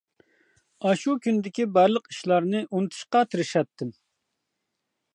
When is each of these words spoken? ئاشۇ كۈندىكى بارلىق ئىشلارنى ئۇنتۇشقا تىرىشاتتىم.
ئاشۇ 0.87 1.13
كۈندىكى 1.25 1.67
بارلىق 1.77 2.09
ئىشلارنى 2.13 2.65
ئۇنتۇشقا 2.71 3.25
تىرىشاتتىم. 3.33 3.97